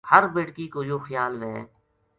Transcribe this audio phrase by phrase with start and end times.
[0.09, 1.55] ہر بیٹکی کو یوہ خیال وھے